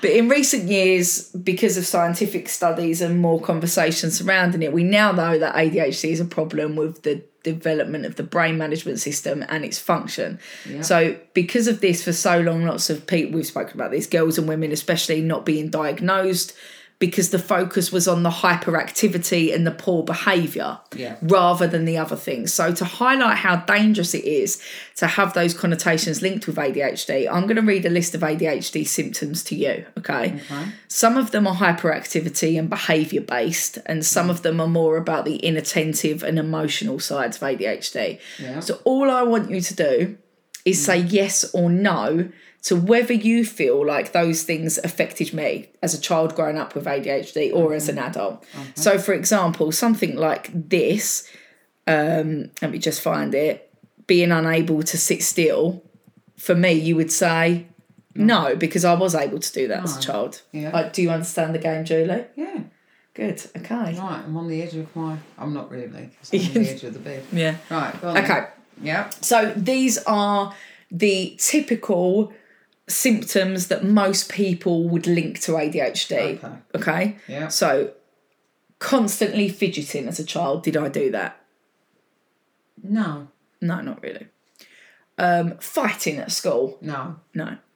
[0.00, 5.12] but in recent years, because of scientific studies and more conversation surrounding it, we now
[5.12, 9.64] know that ADHD is a problem with the development of the brain management system and
[9.64, 10.38] its function.
[10.80, 14.38] So, because of this, for so long, lots of people we've spoken about this, girls
[14.38, 16.54] and women especially, not being diagnosed
[17.02, 21.16] because the focus was on the hyperactivity and the poor behaviour Yeah.
[21.20, 22.54] rather than the other things.
[22.54, 24.62] So, to highlight how dangerous it is
[24.98, 28.86] to have those connotations linked with ADHD, I'm going to read a list of ADHD
[28.86, 29.84] symptoms to you.
[29.98, 30.34] Okay.
[30.36, 30.64] Okay.
[30.86, 35.24] Some of them are hyperactivity and behaviour based, and some of them are more about
[35.24, 38.20] the inattentive and emotional sides of ADHD.
[38.38, 38.60] Yeah.
[38.60, 40.18] So, all I want you to do
[40.64, 41.10] is say mm.
[41.10, 42.30] yes or no
[42.62, 46.84] to whether you feel like those things affected me as a child growing up with
[46.84, 48.08] ADHD or as an mm-hmm.
[48.08, 48.42] adult.
[48.42, 48.70] Mm-hmm.
[48.76, 51.28] So, for example, something like this,
[51.86, 53.68] um, let me just find it,
[54.06, 55.82] being unable to sit still,
[56.36, 57.66] for me, you would say
[58.14, 58.24] mm.
[58.24, 60.42] no, because I was able to do that as a child.
[60.52, 60.70] Yeah.
[60.70, 62.26] Like, do you understand the game, Julie?
[62.36, 62.60] Yeah.
[63.14, 63.44] Good.
[63.56, 63.74] Okay.
[63.74, 63.96] Right.
[63.98, 65.18] I'm on the edge of my.
[65.36, 65.84] I'm not really.
[65.84, 67.24] I'm on the edge of the bed.
[67.30, 67.56] Yeah.
[67.70, 67.94] Right.
[68.02, 68.24] On then.
[68.24, 68.46] Okay.
[68.80, 69.10] Yeah.
[69.20, 70.54] So these are
[70.90, 72.32] the typical
[72.88, 76.42] symptoms that most people would link to ADHD.
[76.42, 76.52] Okay.
[76.74, 77.16] Okay.
[77.28, 77.48] Yeah.
[77.48, 77.92] So
[78.78, 81.40] constantly fidgeting as a child, did I do that?
[82.82, 83.28] No.
[83.60, 84.26] No, not really.
[85.18, 87.16] Um, fighting at school, No.
[87.34, 87.56] no.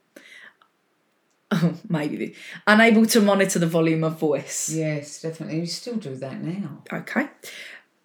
[1.52, 2.34] Oh, maybe.
[2.66, 4.68] Unable to monitor the volume of voice.
[4.68, 5.60] Yes, definitely.
[5.60, 6.82] You still do that now.
[6.92, 7.28] Okay.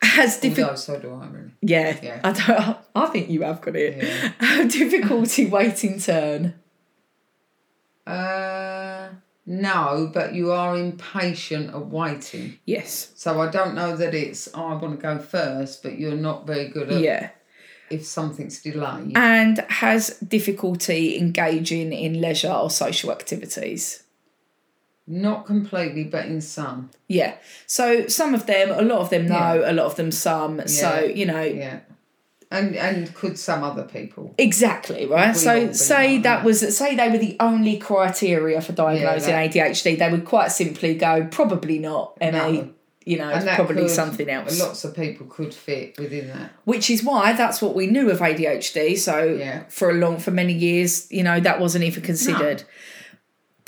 [0.03, 0.69] Has difficult.
[0.69, 1.51] Although so do I really.
[1.61, 2.19] Yeah, Yeah.
[2.23, 2.77] I don't.
[2.93, 3.97] I think you have got it.
[3.97, 4.31] Yeah.
[4.45, 6.53] Have difficulty waiting turn.
[8.11, 9.09] Uh,
[9.45, 12.57] no, but you are impatient of waiting.
[12.65, 13.11] Yes.
[13.15, 16.45] So I don't know that it's oh, I want to go first, but you're not
[16.45, 17.29] very good at Yeah.
[17.89, 19.13] if something's delayed.
[19.17, 24.03] and has difficulty engaging in leisure or social activities.
[25.07, 26.91] Not completely, but in some.
[27.07, 27.33] Yeah.
[27.65, 29.71] So some of them, a lot of them no, Yeah.
[29.71, 30.67] a lot of them some.
[30.67, 31.79] So, you know, Yeah.
[32.51, 34.35] And and could some other people?
[34.37, 35.29] exactly, right?
[35.33, 36.43] We So say that that.
[36.43, 40.95] was say they were the only criteria for diagnosing that- ADHD, they would quite simply
[40.95, 42.31] go, probably not, ME.
[42.31, 42.69] No.
[43.03, 44.59] You know, And probably could- something else.
[44.59, 46.51] Lots of people could fit within that.
[46.65, 48.95] Which is why that's what we knew of ADHD.
[48.95, 49.63] So Yeah.
[49.69, 52.61] for a long, for many years, you know, that wasn't even considered.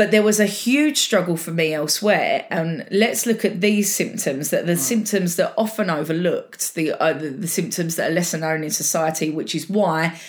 [0.03, 4.49] But there was a huge struggle for me elsewhere, and let's look at these symptoms
[4.49, 8.65] that the symptoms that often overlooked, the, uh, the the symptoms that are lesser known
[8.65, 10.19] in society, which is why,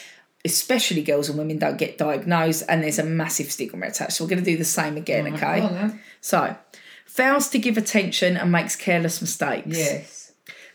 [0.45, 4.13] especially girls and women, don't get diagnosed, and there's a massive stigma attached.
[4.13, 5.59] So we're going to do the same again, okay?
[5.63, 5.91] Go.
[6.21, 6.55] So,
[7.05, 10.33] fails to give attention and makes careless mistakes Yes.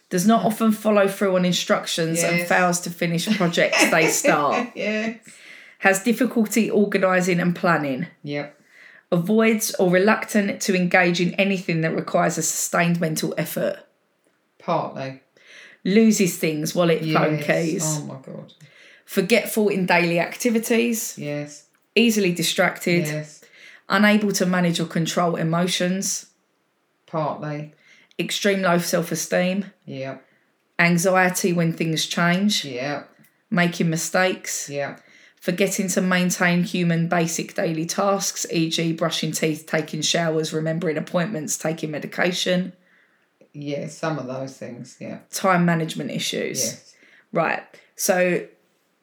[0.10, 5.14] does not often follow through on instructions and fails to finish projects they start, Yeah.
[5.78, 8.58] has difficulty organising and planning, Yep.
[9.12, 13.80] Avoids or reluctant to engage in anything that requires a sustained mental effort,
[14.60, 15.22] Partly.
[15.84, 17.46] loses things, wallet, phone Yes.
[17.46, 18.54] keys, Oh my god.
[19.06, 21.66] forgetful in daily activities, Yes.
[21.96, 23.42] easily distracted, Yes.
[23.88, 26.28] unable to manage or control emotions,
[27.08, 27.74] Partly.
[28.20, 30.24] extreme low self esteem, Yep.
[30.78, 33.10] anxiety when things change, Yep.
[33.50, 34.70] making mistakes.
[34.70, 35.02] Yep.
[35.40, 41.92] Forgetting to maintain human basic daily tasks, e.g., brushing teeth, taking showers, remembering appointments, taking
[41.92, 42.74] medication,
[43.54, 44.98] yeah, some of those things.
[45.00, 45.20] Yeah.
[45.32, 46.64] time management issues.
[46.64, 46.96] Yes.
[47.32, 47.64] Right.
[47.96, 48.46] So,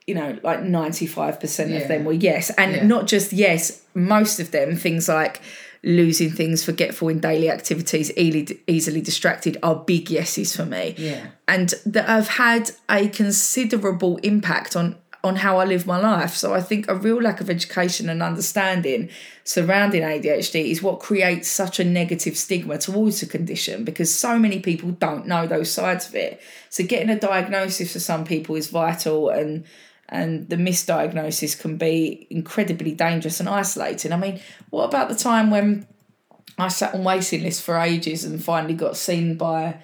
[0.06, 1.78] you know, like 95% Yeah.
[1.78, 2.50] of them were yes.
[2.50, 2.86] And Yeah.
[2.86, 5.40] not just yes, most of them, things like
[5.82, 10.94] losing things, forgetful in daily activities, easily, easily distracted, are big yeses for me.
[10.96, 11.26] Yeah.
[11.48, 16.34] And that have had a considerable impact on on how I live my life.
[16.34, 19.10] So I think a real lack of education and understanding
[19.44, 24.60] surrounding ADHD is what creates such a negative stigma towards the condition because so many
[24.60, 26.40] people don't know those sides of it.
[26.70, 29.64] So getting a diagnosis for some people is vital and
[30.08, 34.12] and the misdiagnosis can be incredibly dangerous and isolating.
[34.12, 35.86] I mean, what about the time when
[36.58, 39.80] I sat on waiting lists for ages and finally got seen by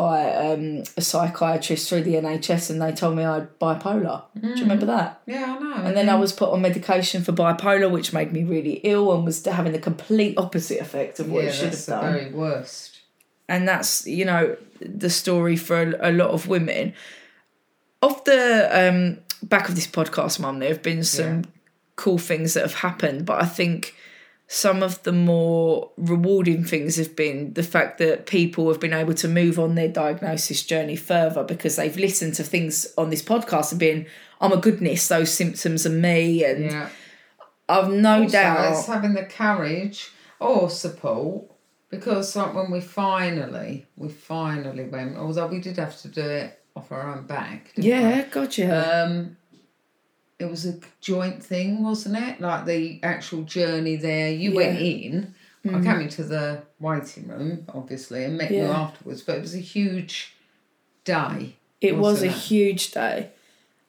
[0.00, 4.22] by um, a psychiatrist through the NHS and they told me I had bipolar.
[4.40, 5.20] Do you remember that?
[5.26, 5.74] Yeah, I know.
[5.86, 9.24] And then I was put on medication for bipolar, which made me really ill and
[9.24, 12.12] was having the complete opposite effect of what yeah, it should have the done.
[12.14, 13.00] very worst.
[13.48, 16.94] And that's, you know, the story for a, a lot of women.
[18.02, 21.42] Off the um, back of this podcast, Mum, there have been some Yeah.
[21.96, 23.94] cool things that have happened, but I think
[24.52, 29.14] some of the more rewarding things have been the fact that people have been able
[29.14, 33.70] to move on their diagnosis journey further because they've listened to things on this podcast
[33.70, 34.06] and been,
[34.40, 36.44] oh my goodness, those symptoms are me.
[36.44, 36.88] And Yeah.
[37.68, 38.72] I've no Also, doubt.
[38.72, 40.10] it's having the courage
[40.40, 41.44] or support
[41.88, 46.58] because like when we finally, we finally went, although we did have to do it
[46.74, 47.72] off our own back.
[47.76, 47.90] didn't we?
[47.90, 49.04] Yeah, gotcha.
[49.06, 49.36] Um,
[50.40, 52.40] it was a joint thing, wasn't it?
[52.40, 54.30] Like the actual journey there.
[54.32, 55.34] You went in.
[55.66, 58.74] I came into the waiting room, obviously, and met you Mm.
[58.74, 59.20] Afterwards.
[59.22, 60.34] But it was a huge
[61.04, 61.56] day.
[61.80, 62.32] It was a it?
[62.32, 63.30] huge day.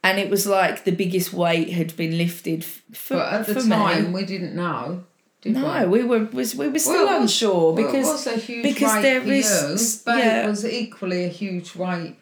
[0.03, 3.67] And it was like the biggest weight had been lifted for, But at the for
[3.69, 4.11] time, me.
[4.11, 5.03] we didn't know.
[5.41, 5.99] Did No, we?
[5.99, 8.93] we were was we were still Well, unsure Well, because it was a huge because
[8.93, 10.43] weight there for is- you, but yeah.
[10.45, 12.15] it was equally a huge weight.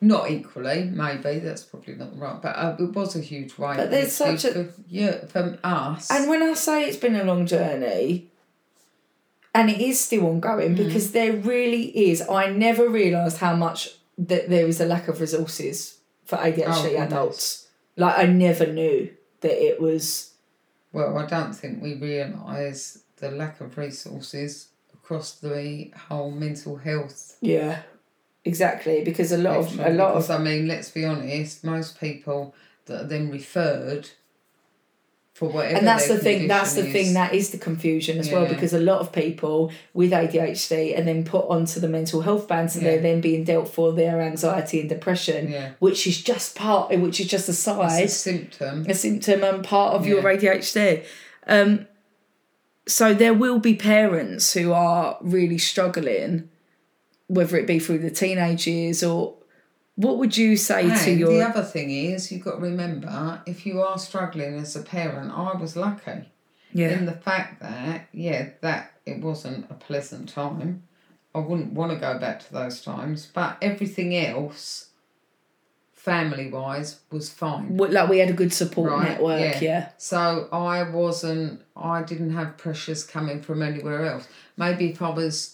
[0.00, 3.76] Not equally, maybe that's probably not right, but uh, it was a huge weight.
[3.78, 6.10] But there's such a- for, yeah from us.
[6.10, 8.28] And when I say it's been a long journey,
[9.54, 10.76] and it is still ongoing Mm.
[10.76, 12.20] because there really is.
[12.28, 17.02] I never realised how much that there is a lack of resources for ADHD Oh,
[17.02, 17.68] adults.
[17.96, 20.32] Like I never knew that it was.
[20.92, 27.36] well, I don't think we realise the lack of resources across the whole mental health.
[27.40, 27.82] Yeah,
[28.44, 29.02] exactly.
[29.04, 32.54] Because a lot of a lot because, of I mean, let's be honest, most people
[32.86, 34.10] that are then referred
[35.32, 35.78] for whatever.
[35.78, 36.46] and that's the thing.
[36.46, 37.14] That's the condition thing.
[37.14, 41.24] That is the confusion as well because a lot of people with ADHD are then
[41.24, 44.88] put onto the mental health ban, so they're then being dealt for their anxiety and
[44.88, 45.70] depression, Yeah.
[45.80, 46.96] which is just part.
[46.96, 48.04] Which is just a side.
[48.04, 48.86] It's a symptom.
[48.88, 51.04] a symptom and part of your ADHD.
[51.48, 51.86] Um,
[52.86, 56.48] so there will be parents who are really struggling,
[57.26, 59.34] whether it be through the teenage years or
[59.96, 63.64] what would you say to your the other thing is, you've got to remember, if
[63.64, 66.30] you are struggling as a parent, I was lucky
[66.72, 70.82] yeah in the fact that, yeah, that it wasn't a pleasant time.
[71.34, 74.90] I wouldn't want to go back to those times, but everything else,
[75.92, 77.76] family wise, was fine.
[77.76, 79.60] Like we had a good support Right, network yeah.
[79.60, 79.88] yeah.
[79.96, 84.28] So I wasn't, I didn't have pressures coming from anywhere else.
[84.56, 85.53] Maybe if I was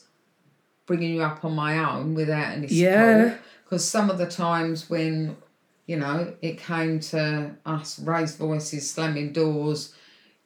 [0.90, 2.81] bringing you up on my own without any support.
[2.83, 3.37] Yeah.
[3.62, 5.37] Because some of the times when,
[5.87, 9.94] you know, it came to us raised voices, slamming doors,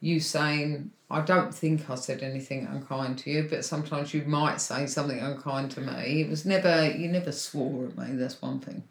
[0.01, 4.61] you saying, I don't think I said anything unkind to you, but sometimes you might
[4.61, 6.21] say something unkind to me.
[6.21, 8.83] It was never, you never swore at me, that's one thing.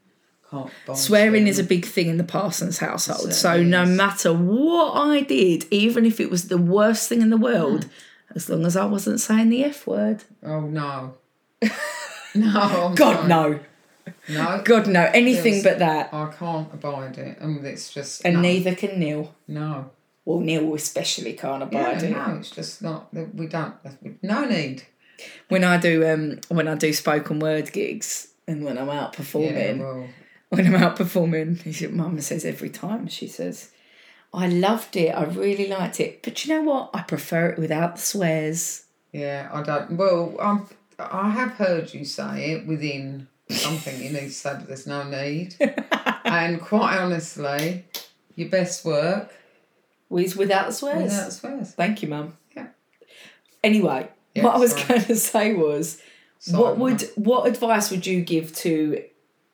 [0.95, 3.31] Swearing is a big thing in the Parsons household.
[3.31, 7.37] So no matter what I did, even if it was the worst thing in the
[7.37, 7.87] world,
[8.33, 10.23] as long as I wasn't saying the F word.
[10.41, 11.13] Oh no.
[12.35, 12.93] No.
[12.95, 13.59] God no.
[14.29, 14.61] No.
[14.63, 15.09] God no.
[15.13, 15.63] Anything Yes.
[15.63, 16.13] but that.
[16.13, 17.37] I can't abide it.
[17.39, 18.23] And it's just.
[18.25, 18.41] And no.
[18.41, 19.33] neither can Neil.
[19.47, 19.91] No.
[20.25, 22.11] Well, Neil especially can't Yeah, abide it.
[22.11, 23.13] no, it's just not.
[23.13, 23.75] We don't.
[24.21, 24.83] No need.
[25.47, 29.77] When I do um when I do spoken word gigs and when I'm out performing,
[29.79, 30.07] Yeah, well,
[30.49, 31.59] when I'm out performing,
[31.91, 33.69] Mum says every time she says,
[34.33, 35.09] "I loved it.
[35.09, 36.89] I really liked it, but you know what?
[36.93, 39.91] I prefer it without the swears." yeah, I don't.
[39.91, 40.67] Well, I'm,
[40.99, 45.03] I have heard you say it within something you need to say, but there's no
[45.03, 45.55] need.
[46.25, 47.85] and quite honestly,
[48.35, 49.31] your best work
[50.09, 51.03] With without the swears.
[51.11, 51.71] without swears.
[51.71, 52.37] Thank you, Mum.
[52.55, 52.67] Yeah.
[53.63, 54.87] Anyway, Yeah, what I was sorry.
[54.87, 56.01] going to say was,
[56.39, 57.23] Sorry, what would Mum.
[57.25, 59.03] what advice would you give to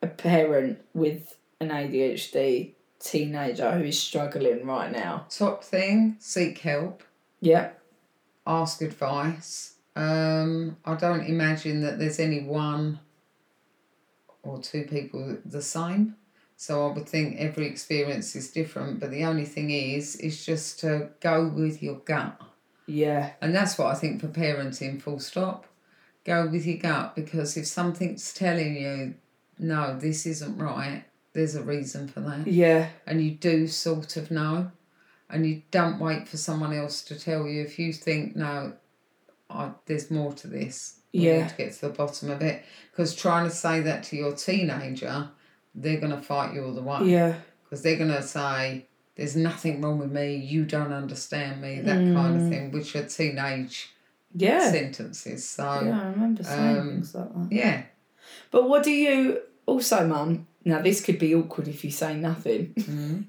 [0.02, 5.26] a parent with an ADHD teenager who is struggling right now?
[5.30, 7.02] Top thing: seek help.
[7.40, 7.70] Yeah.
[8.46, 9.74] ask advice.
[10.00, 13.00] Um, I don't imagine that there's any one
[14.42, 16.16] or two people the same.
[16.56, 20.80] So I would think every experience is different, but the only thing is, is just
[20.80, 22.40] to go with your gut.
[22.86, 23.32] Yeah.
[23.40, 25.66] And that's what I think for parenting, full stop.
[26.24, 29.14] Go with your gut because if something's telling you,
[29.58, 32.46] no, this isn't right, there's a reason for that.
[32.46, 32.88] Yeah.
[33.06, 34.70] And you do sort of know.
[35.28, 37.62] And you don't wait for someone else to tell you.
[37.62, 38.72] If you think, no,
[39.50, 41.40] I, there's more to this, we Yeah.
[41.42, 42.62] need to get to the bottom of it.
[42.90, 45.28] Because trying to say that to your teenager,
[45.74, 47.34] they're going to fight you all the way Yeah.
[47.64, 48.86] because they're going to say
[49.16, 53.04] there's nothing wrong with me you don't understand me that kind of thing which are
[53.04, 53.90] teenage
[54.36, 54.42] Mm.
[54.42, 54.70] Yeah.
[54.70, 57.48] sentences so Yeah, I remember saying um, things like that.
[57.52, 57.82] yeah
[58.52, 60.46] But what do you also, Mum?
[60.64, 62.72] Now this could be awkward if you say nothing.
[62.76, 63.24] Mhm.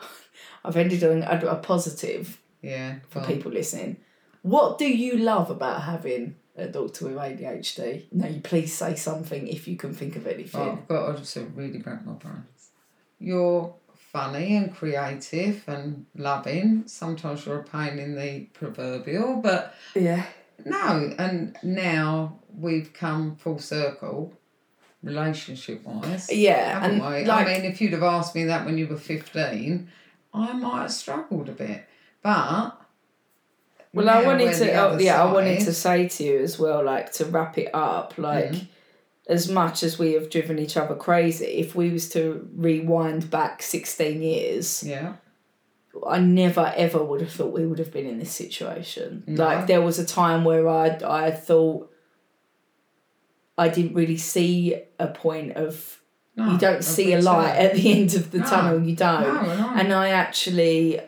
[0.64, 3.96] I've ended on a, a positive yeah for people listening.
[4.42, 8.06] What do you love about having a doctor with ADHD?
[8.12, 10.60] No, you please say something if you can think of anything.
[10.60, 12.70] Oh, I've got to sort really break my brains
[13.20, 20.24] you're funny and creative and loving sometimes you're a pain in the proverbial but Yeah.
[20.64, 24.32] no and now we've come full circle
[25.02, 27.24] relationship wise Yeah, and we?
[27.24, 29.88] like I mean, if you'd have asked me that when you were 15,
[30.32, 31.84] I might have struggled a bit.
[32.22, 32.79] But.
[33.92, 37.12] Well, I wanted to, oh, yeah, I wanted to say to you as well, like
[37.14, 38.68] to wrap it up, like Mhm.
[39.28, 43.62] as much as we have driven each other crazy, if we was to rewind back
[43.62, 45.14] sixteen years, Yeah.
[46.06, 49.24] I never ever would have thought we would have been in this situation.
[49.26, 49.44] No.
[49.44, 51.90] Like there was a time where I I thought
[53.58, 56.00] I didn't really see a point of
[56.36, 58.44] No, you don't see a light at the end of the No.
[58.46, 58.80] tunnel.
[58.84, 59.24] You don't
[59.78, 61.00] and I actually,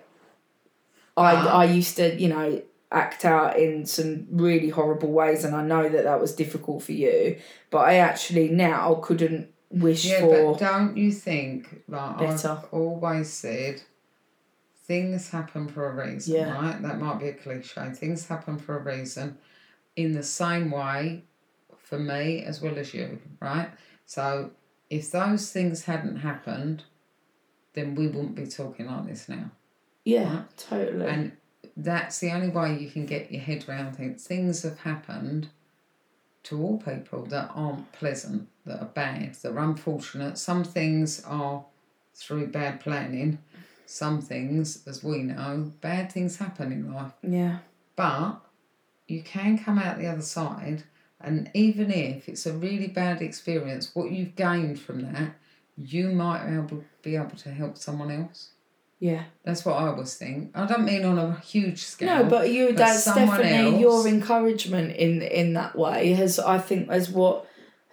[1.17, 1.31] I.
[1.37, 2.61] I used to you know
[2.93, 6.93] act out in some really horrible ways, and I know that that was difficult for
[6.93, 7.39] you.
[7.71, 12.49] But I actually now I couldn't wish yeah, for but don't you think, like better.
[12.51, 13.83] I've always said,
[14.85, 16.53] things happen for a reason, Yeah.
[16.55, 16.83] right?
[16.83, 17.91] That might be a cliche.
[17.95, 19.39] Things happen for a reason
[19.97, 21.25] in the same way
[21.79, 23.71] for me as well as you, right?
[24.07, 24.51] So
[24.91, 26.85] if those things hadn't happened,
[27.75, 29.51] then we wouldn't be talking like this now.
[30.05, 30.57] yeah, Right.
[30.59, 31.07] totally.
[31.07, 31.33] And
[31.77, 34.27] that's the only way you can get your head around things.
[34.27, 35.49] Things have happened
[36.45, 40.39] to all people that aren't pleasant, that are bad, that are unfortunate.
[40.39, 41.65] Some things are
[42.15, 43.39] through bad planning.
[43.87, 47.13] Some things, as we know, bad things happen in life.
[47.23, 47.59] yeah,
[47.95, 48.37] But
[49.07, 50.85] you can come out the other side,
[51.21, 55.35] and even if it's a really bad experience, what you've gained from that,
[55.77, 58.51] you might be able, be able to help someone else.
[59.09, 59.25] Yeah.
[59.45, 60.53] That's what I always think.
[60.55, 62.09] I don't mean on a huge scale.
[62.19, 66.59] No, but you but that's definitely else- your encouragement in in that way has I
[66.59, 67.37] think has what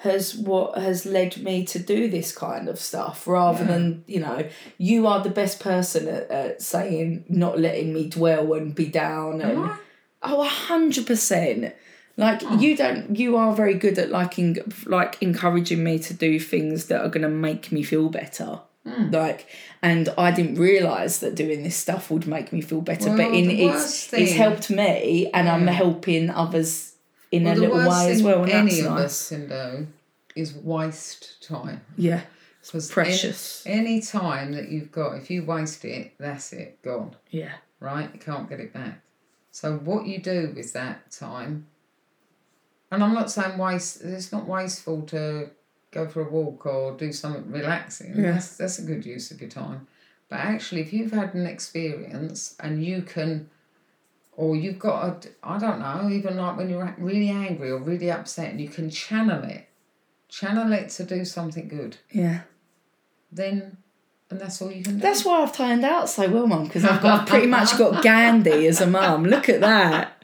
[0.07, 3.71] has what has led me to do this kind of stuff rather Yeah.
[3.71, 4.47] than you know
[4.77, 9.41] you are the best person at, at saying not letting me dwell and be down
[9.41, 9.77] and Am I?
[10.23, 11.73] oh a hundred percent
[12.17, 12.57] like Oh.
[12.63, 16.85] you don't you are very good at like en- like encouraging me to do things
[16.87, 18.51] that are going to make me feel better
[18.87, 19.11] Hmm.
[19.11, 19.45] like
[19.81, 23.51] and i didn't realize that doing this stuff would make me feel better but in
[23.51, 26.93] it's worst it's helped me and i'm helping others
[27.29, 29.87] in Well, a little way as well and any of nice us can do
[30.35, 31.81] is waste time.
[31.97, 32.21] yeah
[32.61, 37.15] Because precious Any, any time that you've got, if you waste it, that's it, gone.
[37.31, 37.51] yeah
[37.81, 38.09] Right?
[38.13, 39.01] You can't get it back.
[39.51, 41.67] So what you do with that time,
[42.91, 44.01] and I'm not saying waste.
[44.03, 45.49] It's not wasteful to
[45.91, 48.13] go for a walk or do something relaxing.
[48.15, 48.33] Yeah.
[48.33, 49.87] That's that's a good use of your time.
[50.29, 53.49] But actually, if you've had an experience and you can,
[54.33, 58.11] or you've got a, I don't know, even like when you're really angry or really
[58.11, 59.67] upset, and you can channel it,
[60.27, 61.97] channel it to do something good.
[62.11, 62.41] yeah
[63.31, 63.77] Then,
[64.29, 64.99] and that's all you can do.
[64.99, 68.03] that's why i've turned out so well mum because I've, got, I've pretty much got
[68.09, 70.13] gandhi as a mum look at that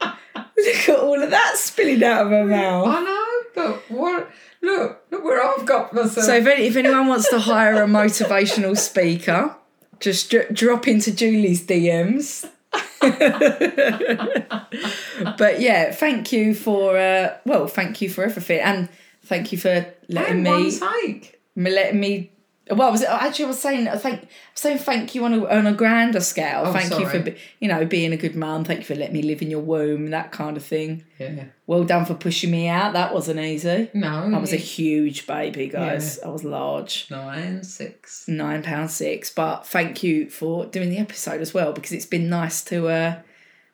[0.56, 4.30] look at all of that spilling out of her mouth I know, but what?
[4.62, 6.26] Look, look where I've got myself.
[6.26, 9.54] So if, any, if anyone wants to hire a motivational speaker,
[10.00, 12.48] just dr- drop into Julie's DMs.
[15.38, 18.88] but yeah, thank you for uh, well, thank you for everything, and
[19.24, 21.40] thank you for letting and me take.
[21.56, 22.32] letting me.
[22.68, 25.46] Well, I was it, actually I was saying I thank saying thank you on a
[25.46, 26.64] on a grander scale.
[26.66, 28.64] Oh, thank you for you know being a good mum.
[28.64, 31.04] Thank you for letting me live in your womb, that kind of thing.
[31.18, 31.44] Yeah.
[31.68, 32.92] Well done for pushing me out.
[32.94, 33.88] That wasn't easy.
[33.94, 34.30] No.
[34.34, 36.18] I was a huge baby, guys.
[36.20, 38.26] I was large nine six.
[38.26, 42.28] nine pound six but thank you for doing the episode as well because it's been
[42.28, 43.20] nice to uh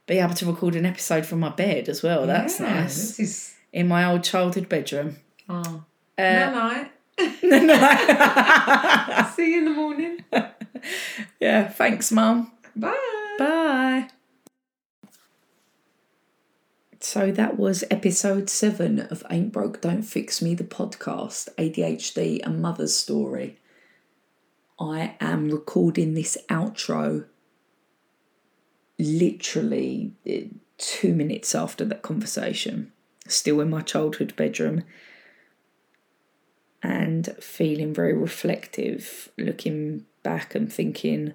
[0.07, 2.27] be able to record an episode from my bed as well.
[2.27, 3.17] That's Yeah, nice.
[3.17, 5.17] This is In my old childhood bedroom.
[5.49, 5.85] oh.
[6.19, 6.93] Uh, night night.
[9.35, 10.25] See you in the morning.
[11.41, 12.53] yeah, thanks, Mum.
[12.75, 13.37] Bye.
[13.39, 14.09] Bye.
[17.01, 22.63] So that was episode seven of Ain't Broke, Don't Fix Me, the podcast, ADHD and
[22.63, 23.59] Mother's Story.
[24.79, 27.27] I am recording this outro
[28.99, 30.45] literally eh,
[30.79, 32.93] two minutes after that conversation,
[33.27, 34.85] still in my childhood bedroom,
[36.83, 41.33] and feeling very reflective, looking back and thinking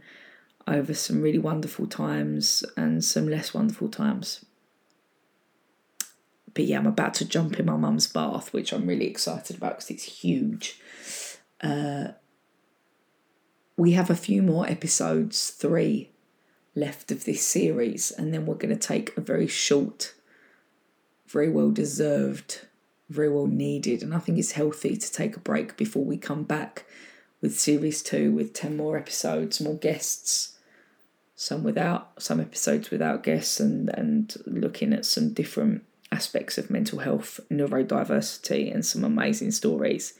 [0.67, 4.45] over some really wonderful times and some less wonderful times.
[6.53, 9.77] But yeah, I'm about to jump in my mum's bath, which I'm really excited about
[9.77, 10.81] because it's huge.
[11.61, 12.09] Uh,
[13.77, 16.11] we have a few more episodes, three
[16.75, 20.13] left of this series, and then we're going to take a very short,
[21.27, 22.66] very well deserved,
[23.09, 26.43] very well needed, and I think it's healthy to take a break before we come
[26.43, 26.85] back
[27.41, 30.57] with series two with 10 more episodes, more guests,
[31.35, 36.99] some without, some episodes without guests, and, and looking at some different aspects of mental
[36.99, 40.17] health, neurodiversity, and some amazing stories.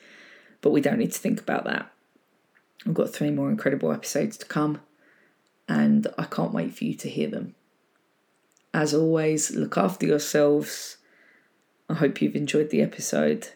[0.62, 1.92] But we don't need to think about that.
[2.86, 4.82] I've got three more incredible episodes to come,
[5.68, 7.56] and I can't wait for you to hear them.
[8.74, 10.97] As always, look after yourselves.
[11.90, 13.50] I hope you've enjoyed the episode,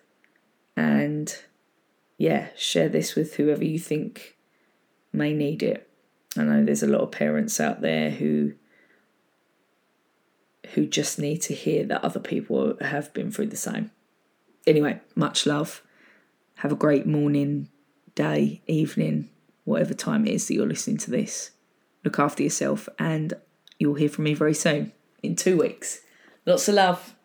[0.76, 1.36] and
[2.18, 4.38] yeah, share this with whoever you think
[5.12, 5.90] may need it.
[6.38, 8.54] I know there's a lot of parents out there who
[10.74, 13.92] who just need to hear that other people have been through the same.
[14.66, 15.82] Anyway, much love.
[16.58, 17.68] Have a great morning,
[18.16, 19.30] day, evening,
[19.66, 21.52] whatever time it is that you're listening to this.
[22.06, 23.34] Look after yourself, and
[23.80, 26.02] you'll hear from me very soon in two weeks.
[26.46, 27.16] Lots of love.